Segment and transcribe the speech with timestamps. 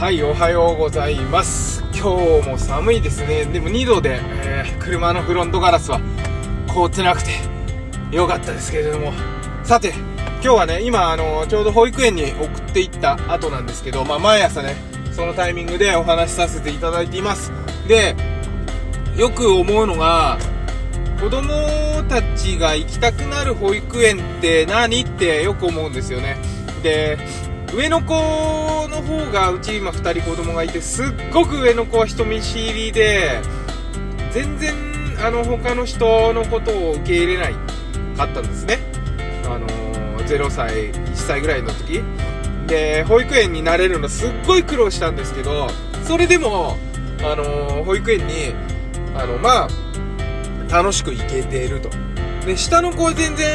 [0.00, 1.84] はい、おはようございます。
[1.92, 3.44] 今日も寒いですね。
[3.44, 6.00] でも2度で、えー車のフロントガラスは
[6.68, 7.32] 凍ってなくて
[8.10, 9.12] よかったですけれども。
[9.62, 14.74] さて、今日はね、今、あの、ちょうど保育園に送っていった後なんですけど、まあ、毎朝ね、
[15.12, 17.52] そのタイミングでお話しさせていただいています。
[17.86, 18.16] で、
[19.18, 20.38] よく思うのが、
[21.20, 21.52] 子供
[22.08, 25.02] たちが行きたくなる保育園って何？
[25.02, 26.38] ってよく思うんですよね。
[26.82, 27.18] で、
[27.72, 28.14] 上の子
[28.88, 33.40] の方がうち今2人子供がいてすっごく上の子は人見知りで
[34.32, 34.74] 全然
[35.24, 37.54] あの他の人のことを受け入れない
[38.16, 38.78] かったんですね。
[39.44, 39.66] あの
[40.26, 42.02] 0歳1歳ぐらいの時。
[42.66, 45.68] で保育園に慣れるのすっごい苦労したんですけど
[46.04, 46.76] それでも
[47.20, 48.54] あの保育園に
[49.16, 51.90] あのまあ楽しく行けていると。
[52.46, 53.46] で下の子は全然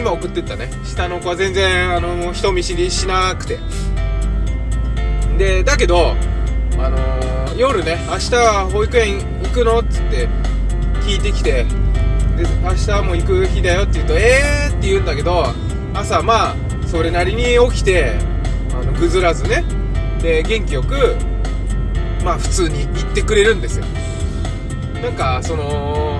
[0.00, 0.70] 今送ってったね。
[0.82, 3.58] 下の子は全然あの人見知りしなくて。
[5.36, 6.16] でだけど
[6.78, 8.36] あのー夜ね明日
[8.72, 10.28] 保育園行くのっつって
[11.02, 15.44] 聞いてきてで明日も行く日だよって言うとえーって言うんだけど
[15.92, 16.54] 朝まあ
[16.86, 18.16] それなりに起きて
[18.72, 19.64] あのぐずらずね。
[20.22, 21.16] で元気よく
[22.24, 23.84] まあ普通に行ってくれるんですよ。
[25.02, 26.18] なんかその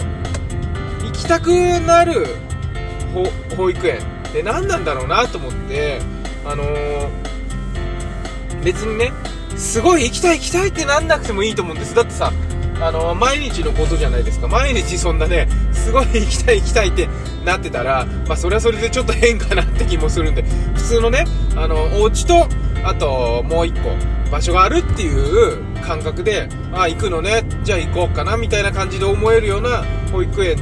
[1.03, 2.27] 行きたくなる
[3.57, 3.99] 保育園。
[4.31, 6.01] って何なんだろうなと思って
[6.45, 7.09] あのー
[8.63, 9.13] 別にね
[9.57, 11.95] すごい行きたい行きたいってなんなくてもいいと思うんです。
[11.95, 12.33] だってさ
[12.81, 14.47] あのー毎日のことじゃないですか。
[14.49, 17.09] 毎日そんなねすごい行きたい行きたいって
[17.45, 20.43] なってたらまあそれはそれでちょっと変かなって気もするんで。
[20.75, 21.25] 普通のね
[21.57, 22.47] あのお家と
[22.85, 23.91] あともう一個
[24.31, 27.43] 場所があるっていう感覚であ行くのね。
[27.65, 30.57] じゃあ行こうかなみたいな感じで思えるような保育園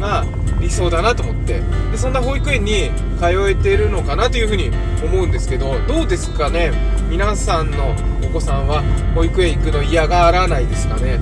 [0.00, 0.24] が
[0.60, 1.60] 理想だなと思って。
[1.90, 4.70] でそんな保育園に通えてるのかなというふうに
[5.02, 6.72] 思うんですけどどうですかね？
[7.08, 8.82] 皆さんのお子さんは
[9.14, 11.18] 保育園行くの嫌がらないですかね？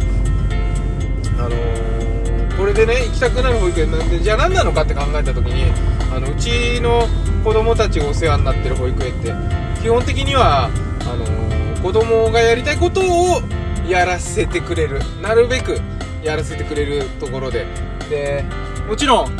[1.38, 5.72] あのーこれでね行きたくなる保育園なんでじゃあ何なのかって考えた時に
[6.12, 7.06] あのうちの
[7.44, 9.32] 子供たちがお世話になってる保育園って
[9.80, 13.40] 基本的にはあのー子供がやりたいことを
[13.88, 15.00] やらせてくれる。
[15.22, 15.80] なるべく
[16.24, 17.66] やらせてくれるところで。
[18.10, 18.44] で
[18.88, 19.36] もちろん。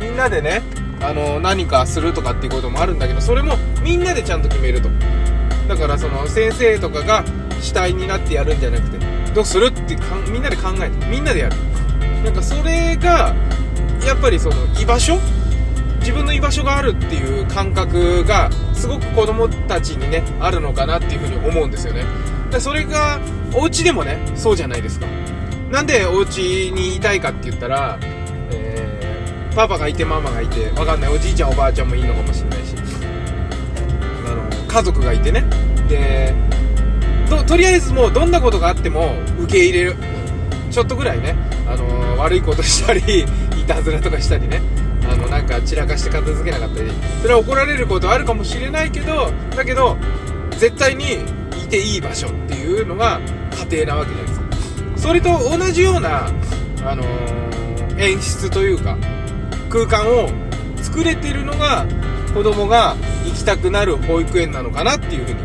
[0.00, 0.62] みんなでね
[1.00, 4.88] あの何かするとかっていうこともあるんだけどそれもみんなでちゃんと決めると。
[5.66, 7.24] だからその先生とかが
[7.60, 8.98] 主体になってやるんじゃなくて
[9.34, 11.56] どうするってかみんなで考えてみんなでやる。
[12.24, 13.34] なんかそれが
[14.06, 15.18] やっぱりその居場所？
[16.00, 22.04] 自分の居場所があるっていう感覚がすごく子供たちにねあるのかなっていうふうに思うんですよね。
[22.50, 23.20] でそれが
[23.52, 25.06] お家でもねそうじゃないですか。
[25.70, 27.98] なんでお家にいたいかって言ったら、
[29.54, 31.14] パパがいてママがいてわかんない。
[31.14, 32.74] おじいちゃんおばあちゃんもいいのかもしれないし。
[34.26, 35.44] あの家族がいてね。
[35.88, 36.34] で
[37.46, 39.96] とりあえずもうどんなことがあっても受け入れる。
[40.70, 41.34] ちょっとぐらいね、
[41.66, 43.24] あの悪いことしたりい
[43.66, 44.62] たずらとかしたりね。
[45.10, 46.90] あのなんか散らかして片付けなかったり。
[47.22, 49.96] それは怒られることあるかもしれないけどだけど
[50.52, 51.24] 絶対に
[51.64, 53.20] いていい場所っていうのが
[53.70, 54.46] 家庭なわけじゃないですか。
[54.96, 56.30] それと同じような、
[56.84, 57.04] あの
[57.98, 58.96] 演出というか
[59.86, 60.28] 空間を
[60.82, 61.86] 作れてるのが
[62.34, 65.40] 子供が行きたくなる保育園なのかなっていうふうに、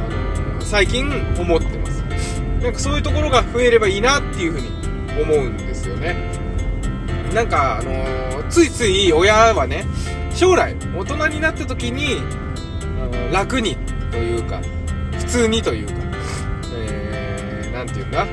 [0.00, 1.06] あの最近
[1.38, 2.02] 思ってます。
[2.60, 4.68] なんかそういうところが増えればいいなっていうふうに
[5.22, 6.16] 思うんですよね。
[7.32, 9.84] なんか、あのーついつい親はね
[10.32, 12.20] 将来大人になった時に、
[13.00, 13.76] あの楽に
[14.10, 14.60] というか
[15.18, 15.92] 普通にというか、
[16.74, 18.26] えー、ていうんだ？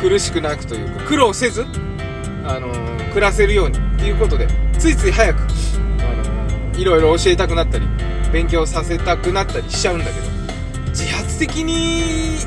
[0.00, 1.66] 苦しくなくというか苦労せず、
[2.44, 2.72] あの
[3.10, 4.48] 暮らせるようにっていうことで
[4.78, 7.86] ついつい早く、あのーいろいろ教えたくなったり
[8.32, 10.26] 勉強させたくなったりしちゃうんだけど
[10.88, 12.38] 自発的に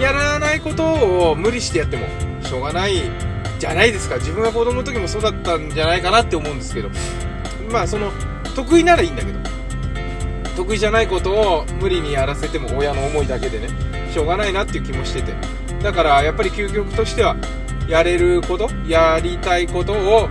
[0.00, 2.06] やらないことを無理してやっても
[2.42, 3.02] しょうがない
[3.58, 4.16] じゃないですか。
[4.16, 6.88] 自分が子供の時もそうだったんじゃないかなって思うんですけど
[7.70, 8.10] まあその
[8.54, 9.38] 得意ならいいんだけど
[10.56, 13.68] 得意じゃないことを無理にやらせても親の思いだけでね
[14.12, 15.32] しょうがないなっていう気もしてて。
[15.82, 17.36] だからやっぱり究極としては
[17.88, 20.28] やれることやりたいことを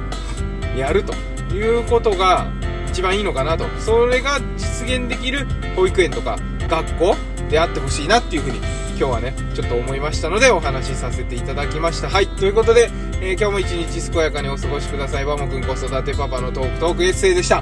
[0.75, 1.13] やると
[1.53, 2.47] いうことが
[2.87, 3.65] 一番いいのかなと。
[3.79, 6.37] それが実現できる保育園とか
[6.67, 7.15] 学校
[7.49, 8.57] であってほしいなっていうふうに
[8.97, 12.09] 今日はねちょっと思いましたのでお話しさせていただきました。
[12.09, 12.27] はい。
[12.27, 12.89] ということで、
[13.21, 15.25] えー今日も一日健やかにお過ごしください。
[15.25, 17.61] バモくん子育てパパのトークトークエッセイでした。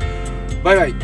[0.63, 0.95] バイバイ。